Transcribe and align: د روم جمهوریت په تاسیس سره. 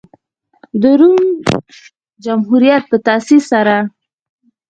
د 0.81 0.83
روم 0.99 1.17
جمهوریت 2.23 2.83
په 2.91 2.97
تاسیس 3.07 3.43
سره. 3.51 3.75